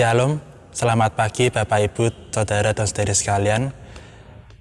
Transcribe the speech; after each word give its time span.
Shalom, 0.00 0.40
selamat 0.72 1.12
pagi 1.12 1.52
Bapak 1.52 1.92
Ibu, 1.92 2.32
Saudara 2.32 2.72
dan 2.72 2.88
Saudari 2.88 3.12
sekalian. 3.12 3.68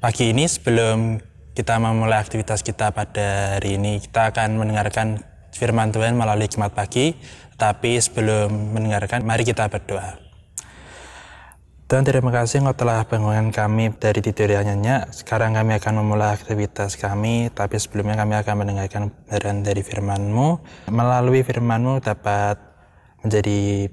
Pagi 0.04 0.36
ini 0.36 0.44
sebelum 0.44 1.16
kita 1.56 1.80
memulai 1.80 2.20
aktivitas 2.20 2.60
kita 2.60 2.92
pada 2.92 3.56
hari 3.56 3.80
ini, 3.80 4.04
kita 4.04 4.36
akan 4.36 4.60
mendengarkan 4.60 5.24
firman 5.56 5.96
Tuhan 5.96 6.20
melalui 6.20 6.52
Jumat 6.52 6.76
pagi. 6.76 7.16
Tapi 7.56 7.96
sebelum 8.04 8.52
mendengarkan, 8.76 9.24
mari 9.24 9.48
kita 9.48 9.72
berdoa. 9.72 10.20
Tuhan 11.88 12.04
terima 12.04 12.36
kasih 12.36 12.60
Engkau 12.60 12.76
telah 12.76 13.08
bangunkan 13.08 13.56
kami 13.56 13.96
dari 13.96 14.20
tidur 14.20 14.52
yang 14.52 14.68
nyenyak. 14.68 15.16
Sekarang 15.16 15.56
kami 15.56 15.80
akan 15.80 16.04
memulai 16.04 16.36
aktivitas 16.36 17.00
kami, 17.00 17.48
tapi 17.56 17.80
sebelumnya 17.80 18.20
kami 18.20 18.36
akan 18.44 18.56
mendengarkan 18.60 19.08
kebenaran 19.08 19.64
dari 19.64 19.88
firman-Mu. 19.88 20.50
Melalui 20.92 21.48
firman-Mu 21.48 22.04
dapat 22.04 22.60
menjadi 23.24 23.88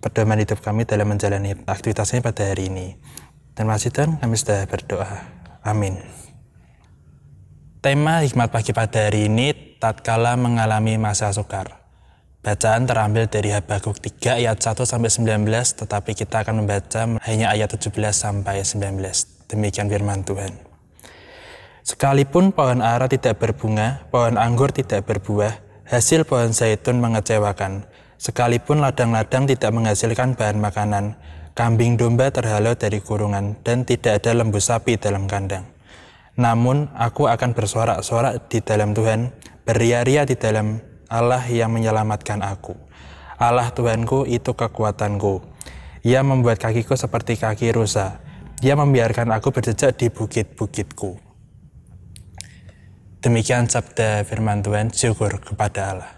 pedoman 0.00 0.40
hidup 0.40 0.60
kami 0.60 0.84
dalam 0.84 1.08
menjalani 1.10 1.56
aktivitasnya 1.64 2.24
pada 2.24 2.48
hari 2.48 2.68
ini. 2.68 2.96
Terima 3.56 3.80
kasih 3.80 3.92
Tuhan, 3.92 4.20
kami 4.20 4.34
sudah 4.36 4.68
berdoa. 4.68 5.26
Amin. 5.64 5.98
Tema 7.80 8.20
hikmat 8.20 8.50
pagi 8.50 8.74
pada 8.74 9.08
hari 9.08 9.30
ini, 9.30 9.78
tatkala 9.78 10.34
mengalami 10.34 10.98
masa 10.98 11.30
sukar. 11.30 11.86
Bacaan 12.46 12.86
terambil 12.86 13.26
dari 13.26 13.50
Habakuk 13.50 13.98
3 13.98 14.38
ayat 14.38 14.62
1 14.62 14.86
sampai 14.86 15.10
19, 15.10 15.50
tetapi 15.82 16.14
kita 16.14 16.46
akan 16.46 16.62
membaca 16.62 17.18
hanya 17.26 17.50
ayat 17.50 17.74
17 17.74 17.90
sampai 18.14 18.62
19. 18.62 19.50
Demikian 19.50 19.90
firman 19.90 20.22
Tuhan. 20.22 20.54
Sekalipun 21.86 22.50
pohon 22.50 22.82
ara 22.82 23.06
tidak 23.06 23.38
berbunga, 23.38 24.06
pohon 24.10 24.38
anggur 24.38 24.74
tidak 24.74 25.06
berbuah, 25.06 25.58
hasil 25.86 26.26
pohon 26.26 26.50
zaitun 26.50 26.98
mengecewakan, 26.98 27.86
Sekalipun 28.16 28.80
ladang-ladang 28.80 29.44
tidak 29.44 29.70
menghasilkan 29.76 30.34
bahan 30.34 30.56
makanan, 30.56 31.20
kambing 31.52 32.00
domba 32.00 32.32
terhalau 32.32 32.72
dari 32.72 33.04
kurungan, 33.04 33.60
dan 33.60 33.84
tidak 33.84 34.24
ada 34.24 34.32
lembu 34.32 34.56
sapi 34.56 34.96
dalam 34.96 35.28
kandang. 35.28 35.68
Namun, 36.36 36.92
aku 36.96 37.28
akan 37.28 37.52
bersorak-sorak 37.56 38.48
di 38.48 38.60
dalam 38.64 38.92
Tuhan, 38.92 39.32
beria-ria 39.64 40.24
di 40.24 40.36
dalam 40.36 40.80
Allah 41.08 41.44
yang 41.48 41.72
menyelamatkan 41.72 42.40
aku. 42.40 42.76
Allah 43.36 43.68
Tuhanku 43.68 44.24
itu 44.24 44.56
kekuatanku. 44.56 45.44
Ia 46.04 46.24
membuat 46.24 46.56
kakiku 46.56 46.96
seperti 46.96 47.36
kaki 47.36 47.72
rusa. 47.76 48.24
Ia 48.64 48.72
membiarkan 48.72 49.28
aku 49.36 49.52
berjejak 49.52 50.00
di 50.00 50.08
bukit-bukitku. 50.08 51.20
Demikian 53.20 53.68
sabda 53.68 54.24
firman 54.24 54.64
Tuhan, 54.64 54.88
syukur 54.94 55.36
kepada 55.42 55.80
Allah. 55.92 56.15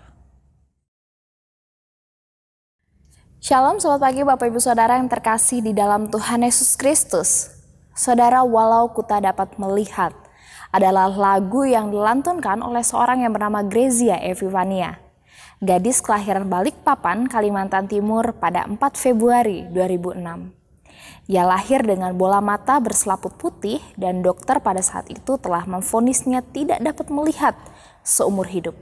Shalom, 3.49 3.81
selamat 3.81 4.03
pagi 4.05 4.21
Bapak 4.21 4.53
Ibu 4.53 4.61
Saudara 4.61 5.01
yang 5.01 5.09
terkasih 5.09 5.65
di 5.65 5.73
dalam 5.73 6.13
Tuhan 6.13 6.45
Yesus 6.45 6.77
Kristus. 6.77 7.49
Saudara, 7.97 8.45
walau 8.45 8.93
kita 8.93 9.25
dapat 9.25 9.57
melihat 9.57 10.13
adalah 10.69 11.09
lagu 11.09 11.65
yang 11.65 11.89
dilantunkan 11.89 12.61
oleh 12.61 12.85
seorang 12.85 13.25
yang 13.25 13.33
bernama 13.33 13.65
Grezia 13.65 14.21
Evivania. 14.21 15.01
Gadis 15.65 16.05
kelahiran 16.05 16.45
Balikpapan, 16.45 17.25
Kalimantan 17.25 17.89
Timur 17.89 18.37
pada 18.37 18.69
4 18.69 18.77
Februari 19.01 19.65
2006. 19.73 21.33
Ia 21.33 21.49
lahir 21.49 21.89
dengan 21.89 22.13
bola 22.21 22.45
mata 22.45 22.77
berselaput 22.77 23.33
putih 23.41 23.81
dan 23.97 24.21
dokter 24.21 24.61
pada 24.61 24.85
saat 24.85 25.09
itu 25.09 25.41
telah 25.41 25.65
memfonisnya 25.65 26.45
tidak 26.53 26.85
dapat 26.85 27.09
melihat 27.09 27.57
seumur 28.05 28.45
hidup. 28.45 28.77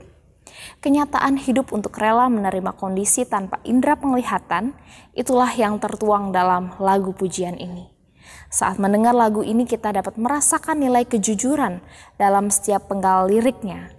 Kenyataan 0.81 1.37
hidup 1.41 1.73
untuk 1.73 1.97
rela 1.97 2.29
menerima 2.29 2.73
kondisi 2.77 3.25
tanpa 3.25 3.57
indera 3.65 3.97
penglihatan, 3.97 4.73
itulah 5.17 5.49
yang 5.53 5.77
tertuang 5.81 6.29
dalam 6.29 6.73
lagu 6.77 7.13
pujian 7.13 7.57
ini. 7.57 7.89
Saat 8.47 8.79
mendengar 8.79 9.11
lagu 9.11 9.43
ini 9.43 9.67
kita 9.67 9.91
dapat 9.91 10.15
merasakan 10.15 10.79
nilai 10.79 11.03
kejujuran 11.03 11.83
dalam 12.15 12.47
setiap 12.47 12.87
penggal 12.87 13.27
liriknya. 13.27 13.91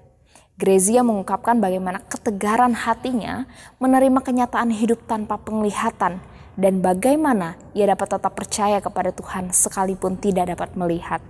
Grezia 0.59 1.07
mengungkapkan 1.07 1.63
bagaimana 1.63 2.03
ketegaran 2.11 2.75
hatinya 2.75 3.47
menerima 3.79 4.19
kenyataan 4.19 4.75
hidup 4.75 5.07
tanpa 5.07 5.39
penglihatan 5.39 6.19
dan 6.59 6.83
bagaimana 6.83 7.55
ia 7.79 7.87
dapat 7.87 8.19
tetap 8.19 8.35
percaya 8.35 8.83
kepada 8.83 9.15
Tuhan 9.15 9.55
sekalipun 9.55 10.19
tidak 10.19 10.59
dapat 10.59 10.75
melihat. 10.75 11.23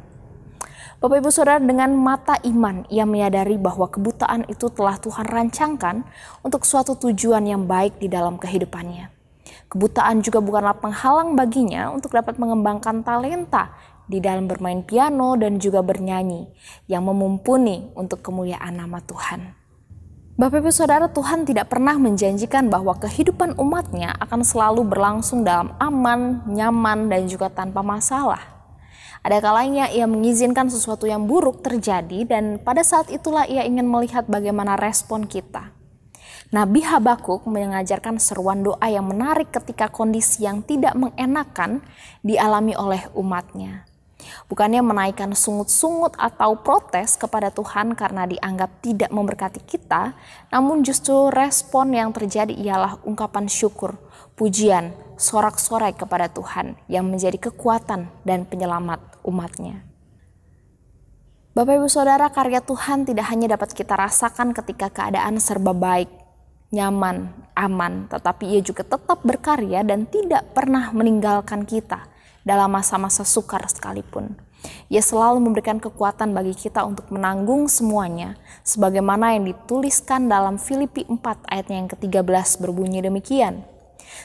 Bapak 0.98 1.22
Ibu 1.22 1.30
Saudara 1.30 1.62
dengan 1.62 1.94
mata 1.94 2.42
iman 2.42 2.82
ia 2.90 3.06
menyadari 3.06 3.54
bahwa 3.54 3.86
kebutaan 3.86 4.42
itu 4.50 4.66
telah 4.66 4.98
Tuhan 4.98 5.30
rancangkan 5.30 6.02
untuk 6.42 6.66
suatu 6.66 6.98
tujuan 6.98 7.46
yang 7.46 7.70
baik 7.70 8.02
di 8.02 8.10
dalam 8.10 8.34
kehidupannya. 8.34 9.06
Kebutaan 9.70 10.26
juga 10.26 10.42
bukanlah 10.42 10.74
penghalang 10.82 11.38
baginya 11.38 11.94
untuk 11.94 12.18
dapat 12.18 12.42
mengembangkan 12.42 13.06
talenta 13.06 13.70
di 14.10 14.18
dalam 14.18 14.50
bermain 14.50 14.82
piano 14.82 15.38
dan 15.38 15.62
juga 15.62 15.86
bernyanyi 15.86 16.50
yang 16.90 17.06
memumpuni 17.06 17.94
untuk 17.94 18.18
kemuliaan 18.18 18.82
nama 18.82 18.98
Tuhan. 18.98 19.54
Bapak 20.34 20.66
Ibu 20.66 20.74
Saudara, 20.74 21.06
Tuhan 21.06 21.46
tidak 21.46 21.70
pernah 21.70 21.94
menjanjikan 21.94 22.66
bahwa 22.66 22.98
kehidupan 22.98 23.54
umatnya 23.54 24.18
akan 24.18 24.42
selalu 24.42 24.82
berlangsung 24.82 25.46
dalam 25.46 25.78
aman, 25.78 26.42
nyaman, 26.50 27.06
dan 27.06 27.30
juga 27.30 27.46
tanpa 27.46 27.86
masalah. 27.86 28.57
Ada 29.22 29.42
kalanya 29.42 29.90
ia 29.90 30.06
mengizinkan 30.06 30.70
sesuatu 30.70 31.04
yang 31.04 31.26
buruk 31.26 31.60
terjadi 31.60 32.22
dan 32.24 32.62
pada 32.62 32.86
saat 32.86 33.10
itulah 33.10 33.44
ia 33.44 33.66
ingin 33.66 33.86
melihat 33.86 34.24
bagaimana 34.30 34.78
respon 34.78 35.26
kita. 35.26 35.74
Nabi 36.48 36.80
Habakuk 36.80 37.44
mengajarkan 37.44 38.16
seruan 38.16 38.64
doa 38.64 38.88
yang 38.88 39.04
menarik 39.04 39.52
ketika 39.52 39.92
kondisi 39.92 40.48
yang 40.48 40.64
tidak 40.64 40.96
mengenakan 40.96 41.84
dialami 42.24 42.72
oleh 42.72 43.04
umatnya. 43.12 43.84
Bukannya 44.48 44.80
menaikkan 44.80 45.36
sungut-sungut 45.36 46.16
atau 46.16 46.56
protes 46.60 47.20
kepada 47.20 47.52
Tuhan 47.52 47.92
karena 47.92 48.24
dianggap 48.24 48.80
tidak 48.80 49.10
memberkati 49.12 49.60
kita, 49.60 50.16
namun 50.48 50.80
justru 50.80 51.28
respon 51.28 51.92
yang 51.92 52.10
terjadi 52.16 52.52
ialah 52.56 52.96
ungkapan 53.04 53.44
syukur, 53.44 54.00
pujian, 54.32 54.96
sorak-sorai 55.20 55.92
kepada 55.92 56.32
Tuhan 56.32 56.80
yang 56.88 57.04
menjadi 57.08 57.50
kekuatan 57.50 58.08
dan 58.24 58.48
penyelamat 58.48 59.07
umatnya. 59.26 59.82
Bapak 61.58 61.74
Ibu 61.74 61.88
Saudara, 61.90 62.30
karya 62.30 62.62
Tuhan 62.62 63.02
tidak 63.02 63.26
hanya 63.34 63.58
dapat 63.58 63.74
kita 63.74 63.98
rasakan 63.98 64.54
ketika 64.54 64.94
keadaan 64.94 65.42
serba 65.42 65.74
baik, 65.74 66.06
nyaman, 66.70 67.34
aman, 67.58 68.06
tetapi 68.06 68.46
ia 68.54 68.60
juga 68.62 68.86
tetap 68.86 69.24
berkarya 69.26 69.82
dan 69.82 70.06
tidak 70.06 70.54
pernah 70.54 70.94
meninggalkan 70.94 71.66
kita 71.66 72.06
dalam 72.46 72.70
masa-masa 72.70 73.26
sukar 73.26 73.66
sekalipun. 73.66 74.38
Ia 74.90 75.02
selalu 75.02 75.38
memberikan 75.42 75.78
kekuatan 75.78 76.34
bagi 76.34 76.54
kita 76.54 76.82
untuk 76.82 77.10
menanggung 77.14 77.66
semuanya, 77.66 78.38
sebagaimana 78.62 79.34
yang 79.34 79.46
dituliskan 79.46 80.26
dalam 80.26 80.62
Filipi 80.62 81.06
4 81.06 81.18
ayatnya 81.46 81.76
yang 81.82 81.88
ke-13 81.90 82.62
berbunyi 82.62 83.02
demikian. 83.02 83.62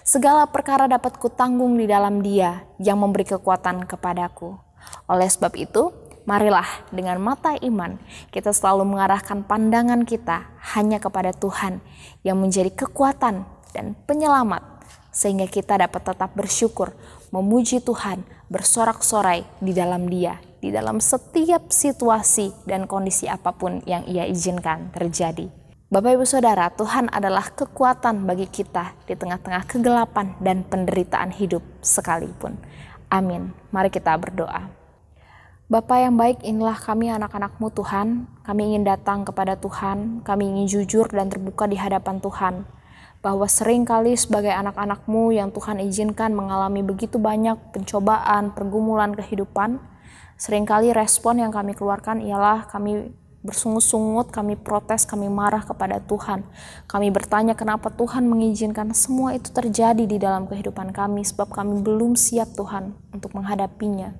Segala 0.01 0.48
perkara 0.50 0.88
dapat 0.88 1.19
kutanggung 1.19 1.78
di 1.78 1.86
dalam 1.86 2.24
dia 2.24 2.66
yang 2.80 2.98
memberi 2.98 3.28
kekuatan 3.28 3.86
kepadaku. 3.86 4.56
Oleh 5.07 5.27
sebab 5.27 5.53
itu, 5.59 5.91
marilah 6.24 6.68
dengan 6.89 7.19
mata 7.19 7.56
iman 7.59 8.00
kita 8.31 8.56
selalu 8.56 8.88
mengarahkan 8.88 9.44
pandangan 9.44 10.07
kita 10.07 10.47
hanya 10.75 11.00
kepada 11.00 11.35
Tuhan 11.35 11.83
yang 12.24 12.39
menjadi 12.39 12.71
kekuatan 12.71 13.44
dan 13.75 13.97
penyelamat 14.07 14.63
sehingga 15.13 15.45
kita 15.45 15.77
dapat 15.77 16.01
tetap 16.01 16.33
bersyukur, 16.33 16.97
memuji 17.30 17.77
Tuhan, 17.85 18.25
bersorak-sorai 18.50 19.45
di 19.62 19.71
dalam 19.71 20.09
Dia, 20.09 20.41
di 20.57 20.74
dalam 20.74 20.97
setiap 20.97 21.69
situasi 21.69 22.65
dan 22.65 22.89
kondisi 22.89 23.29
apa 23.29 23.53
pun 23.53 23.86
yang 23.86 24.09
Ia 24.09 24.25
izinkan 24.25 24.89
terjadi. 24.89 25.53
Bapak 25.94 26.18
Ibu 26.18 26.25
Saudara, 26.25 26.74
Tuhan 26.74 27.06
adalah 27.13 27.53
kekuatan 27.53 28.25
bagi 28.25 28.50
kita 28.50 28.97
di 29.06 29.13
tengah-tengah 29.13 29.69
kegelapan 29.69 30.33
dan 30.41 30.65
penderitaan 30.65 31.29
hidup 31.29 31.62
sekalipun. 31.86 32.57
Amin. 33.13 33.54
Mari 33.69 33.94
kita 33.94 34.18
berdoa. 34.18 34.74
Bapak 35.69 36.01
yang 36.01 36.18
baik, 36.18 36.42
inilah 36.42 36.74
kami 36.74 37.13
anak-anakmu 37.13 37.69
Tuhan. 37.69 38.25
Kami 38.42 38.74
ingin 38.74 38.89
datang 38.89 39.21
kepada 39.21 39.54
Tuhan, 39.54 40.25
kami 40.25 40.50
ingin 40.50 40.65
jujur 40.65 41.06
dan 41.13 41.30
terbuka 41.30 41.69
di 41.69 41.77
hadapan 41.77 42.18
Tuhan 42.18 42.65
bahwa 43.24 43.48
sering 43.48 43.88
kali 43.88 44.19
sebagai 44.19 44.51
anak-anakmu 44.51 45.31
yang 45.31 45.48
Tuhan 45.56 45.80
izinkan 45.80 46.36
mengalami 46.36 46.83
begitu 46.83 47.15
banyak 47.21 47.56
pencobaan, 47.71 48.51
pergumulan 48.51 49.15
kehidupan, 49.15 49.80
sering 50.36 50.68
kali 50.68 50.92
respon 50.92 51.39
yang 51.39 51.56
kami 51.56 51.71
keluarkan 51.71 52.19
ialah 52.19 52.68
kami 52.68 53.15
bersungut-sungut, 53.44 54.31
kami 54.31 54.56
protes, 54.56 55.04
kami 55.04 55.28
marah 55.28 55.62
kepada 55.68 56.00
Tuhan. 56.00 56.48
Kami 56.88 57.12
bertanya 57.12 57.54
kenapa 57.54 57.92
Tuhan 57.92 58.24
mengizinkan 58.25 58.95
semua 58.95 59.36
itu 59.36 59.51
terjadi 59.51 60.07
di 60.07 60.16
dalam 60.16 60.48
kehidupan 60.48 60.95
kami 60.95 61.28
sebab 61.28 61.51
kami 61.51 61.84
belum 61.84 62.16
siap 62.16 62.56
Tuhan 62.56 62.95
untuk 63.12 63.36
menghadapinya. 63.36 64.16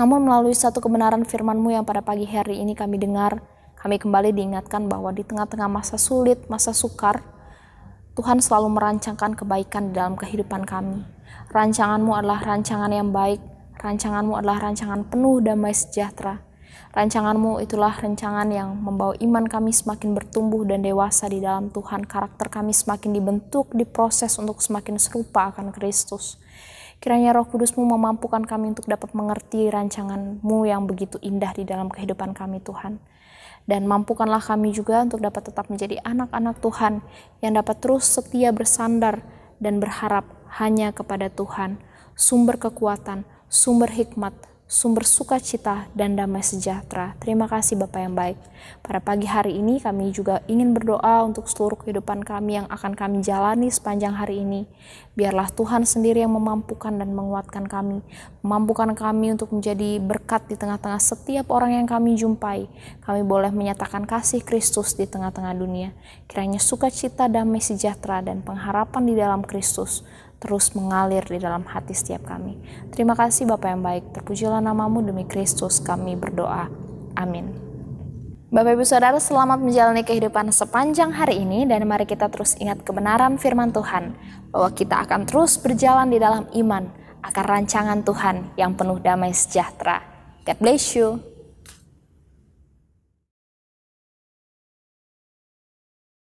Namun 0.00 0.24
melalui 0.24 0.56
satu 0.56 0.80
kebenaran 0.80 1.28
firman-Mu 1.28 1.68
yang 1.76 1.84
pada 1.84 2.00
pagi 2.00 2.24
hari 2.24 2.64
ini 2.64 2.72
kami 2.72 2.96
dengar, 2.96 3.44
kami 3.76 4.00
kembali 4.00 4.32
diingatkan 4.32 4.88
bahwa 4.88 5.12
di 5.12 5.20
tengah-tengah 5.20 5.68
masa 5.68 6.00
sulit, 6.00 6.48
masa 6.48 6.72
sukar, 6.72 7.20
Tuhan 8.12 8.44
selalu 8.44 8.76
merancangkan 8.76 9.32
kebaikan 9.36 9.92
di 9.92 9.92
dalam 9.96 10.16
kehidupan 10.20 10.68
kami. 10.68 11.00
Rancanganmu 11.48 12.12
adalah 12.12 12.44
rancangan 12.44 12.92
yang 12.92 13.08
baik, 13.08 13.40
rancanganmu 13.80 14.36
adalah 14.36 14.68
rancangan 14.68 15.04
penuh 15.08 15.40
damai 15.40 15.72
sejahtera. 15.72 16.51
Rancanganmu 16.92 17.64
itulah 17.64 17.96
rancangan 17.96 18.48
yang 18.52 18.76
membawa 18.76 19.16
iman 19.16 19.48
kami 19.48 19.72
semakin 19.72 20.12
bertumbuh 20.12 20.60
dan 20.68 20.84
dewasa 20.84 21.24
di 21.24 21.40
dalam 21.40 21.72
Tuhan. 21.72 22.04
Karakter 22.04 22.52
kami 22.52 22.76
semakin 22.76 23.16
dibentuk, 23.16 23.72
diproses 23.72 24.36
untuk 24.36 24.60
semakin 24.60 25.00
serupa 25.00 25.48
akan 25.48 25.72
Kristus. 25.72 26.36
Kiranya 27.02 27.34
roh 27.34 27.48
kudusmu 27.48 27.82
memampukan 27.82 28.46
kami 28.46 28.76
untuk 28.76 28.86
dapat 28.86 29.10
mengerti 29.16 29.72
rancanganmu 29.72 30.58
yang 30.68 30.86
begitu 30.86 31.18
indah 31.18 31.50
di 31.56 31.66
dalam 31.66 31.90
kehidupan 31.90 32.30
kami 32.30 32.60
Tuhan. 32.60 33.00
Dan 33.66 33.90
mampukanlah 33.90 34.42
kami 34.42 34.70
juga 34.70 35.02
untuk 35.02 35.22
dapat 35.24 35.50
tetap 35.50 35.66
menjadi 35.72 35.98
anak-anak 36.04 36.60
Tuhan 36.60 37.02
yang 37.40 37.58
dapat 37.58 37.80
terus 37.80 38.06
setia 38.06 38.54
bersandar 38.54 39.22
dan 39.62 39.80
berharap 39.80 40.26
hanya 40.60 40.92
kepada 40.92 41.32
Tuhan, 41.32 41.80
sumber 42.12 42.60
kekuatan, 42.60 43.24
sumber 43.48 43.88
hikmat, 43.90 44.34
sumber 44.72 45.04
sukacita 45.04 45.84
dan 45.92 46.16
damai 46.16 46.40
sejahtera. 46.40 47.12
Terima 47.20 47.44
kasih 47.44 47.76
Bapak 47.76 48.00
yang 48.00 48.16
baik. 48.16 48.40
Pada 48.80 49.04
pagi 49.04 49.28
hari 49.28 49.60
ini 49.60 49.76
kami 49.76 50.16
juga 50.16 50.40
ingin 50.48 50.72
berdoa 50.72 51.28
untuk 51.28 51.44
seluruh 51.44 51.76
kehidupan 51.76 52.24
kami 52.24 52.56
yang 52.56 52.64
akan 52.72 52.96
kami 52.96 53.20
jalani 53.20 53.68
sepanjang 53.68 54.16
hari 54.16 54.40
ini. 54.40 54.64
Biarlah 55.12 55.52
Tuhan 55.52 55.84
sendiri 55.84 56.24
yang 56.24 56.32
memampukan 56.32 56.88
dan 56.96 57.12
menguatkan 57.12 57.68
kami, 57.68 58.00
memampukan 58.40 58.96
kami 58.96 59.36
untuk 59.36 59.52
menjadi 59.52 60.00
berkat 60.00 60.48
di 60.48 60.56
tengah-tengah 60.56 61.04
setiap 61.04 61.52
orang 61.52 61.76
yang 61.76 61.84
kami 61.84 62.16
jumpai. 62.16 62.64
Kami 63.04 63.20
boleh 63.28 63.52
menyatakan 63.52 64.08
kasih 64.08 64.40
Kristus 64.40 64.96
di 64.96 65.04
tengah-tengah 65.04 65.52
dunia. 65.52 65.92
Kiranya 66.24 66.56
sukacita, 66.56 67.28
damai 67.28 67.60
sejahtera 67.60 68.24
dan 68.24 68.40
pengharapan 68.40 69.04
di 69.04 69.20
dalam 69.20 69.44
Kristus 69.44 70.00
terus 70.42 70.74
mengalir 70.74 71.22
di 71.22 71.38
dalam 71.38 71.62
hati 71.62 71.94
setiap 71.94 72.26
kami. 72.26 72.58
Terima 72.90 73.14
kasih 73.14 73.46
Bapak 73.46 73.70
yang 73.70 73.82
baik, 73.86 74.10
terpujilah 74.10 74.58
namamu 74.58 74.98
demi 75.06 75.22
Kristus 75.22 75.78
kami 75.78 76.18
berdoa. 76.18 76.66
Amin. 77.14 77.54
Bapak 78.52 78.76
Ibu 78.76 78.84
Saudara 78.84 79.16
selamat 79.16 79.64
menjalani 79.64 80.04
kehidupan 80.04 80.52
sepanjang 80.52 81.14
hari 81.14 81.40
ini 81.40 81.64
dan 81.64 81.88
mari 81.88 82.04
kita 82.04 82.28
terus 82.28 82.52
ingat 82.60 82.84
kebenaran 82.84 83.40
firman 83.40 83.72
Tuhan 83.72 84.12
bahwa 84.52 84.68
kita 84.76 85.08
akan 85.08 85.24
terus 85.24 85.56
berjalan 85.56 86.12
di 86.12 86.20
dalam 86.20 86.44
iman 86.60 86.84
akan 87.24 87.44
rancangan 87.48 88.04
Tuhan 88.04 88.52
yang 88.60 88.76
penuh 88.76 89.00
damai 89.00 89.32
sejahtera. 89.32 90.04
God 90.44 90.58
bless 90.58 90.92
you. 90.92 91.31